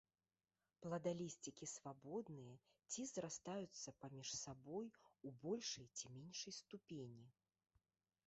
Пладалісцікі 0.83 1.65
свабодныя 1.73 2.55
ці 2.91 3.01
зрастаюцца 3.09 3.93
паміж 4.05 4.27
сабой 4.43 4.87
у 5.29 5.33
большай 5.43 5.87
ці 5.99 6.05
меншай 6.15 6.53
ступені. 6.61 7.25